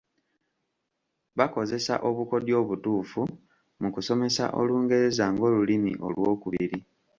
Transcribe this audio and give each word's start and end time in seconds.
Bakozesa 1.37 1.93
obukodyo 2.09 2.53
obutuufu 2.63 3.21
mu 3.81 3.89
kusomesa 3.95 4.43
Olungereza 4.59 5.25
ng’olulimi 5.33 5.91
olw’okubiri. 6.07 6.77